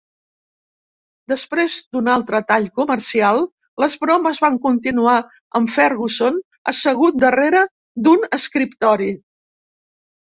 Després 1.31 1.73
d'un 1.97 2.07
altre 2.13 2.39
tall 2.53 2.65
comercial, 2.79 3.41
les 3.85 3.97
bromes 4.05 4.41
van 4.45 4.57
continuar 4.65 5.15
amb 5.61 5.73
Ferguson 5.77 6.43
assegut 6.75 7.21
darrere 7.27 7.63
d'un 8.09 8.27
escriptori. 8.43 9.13